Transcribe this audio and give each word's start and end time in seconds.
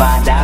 para 0.00 0.39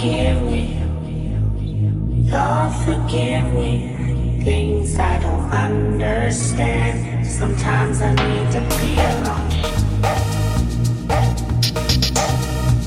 forgive 0.00 0.42
me. 0.44 0.80
Lord, 2.30 2.72
forgive 2.86 3.52
me. 3.52 4.40
Things 4.42 4.98
I 4.98 5.18
don't 5.20 5.50
understand. 5.50 7.26
Sometimes 7.26 8.00
I 8.00 8.14
need 8.14 8.50
to 8.52 8.60
be 8.78 8.94
alone. 8.96 9.50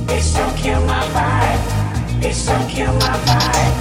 Bitch, 0.08 0.36
don't 0.36 0.58
kill 0.58 0.82
my 0.88 1.04
vibe. 1.14 1.62
Bitch, 2.20 2.48
don't 2.48 2.68
kill 2.68 2.94
my 2.94 3.16
vibe. 3.30 3.76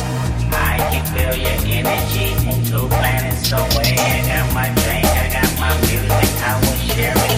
I 0.53 0.77
can 0.91 1.05
feel 1.15 1.35
your 1.35 1.59
energy 1.79 2.35
two 2.69 2.87
planets 2.89 3.51
away. 3.51 3.97
I 3.97 4.27
got 4.29 4.53
my 4.53 4.67
drink, 4.83 5.07
I 5.07 5.29
got 5.33 5.51
my 5.59 5.73
music, 5.81 6.43
I 6.43 6.61
will 6.61 6.77
share 6.95 7.15
it. 7.17 7.33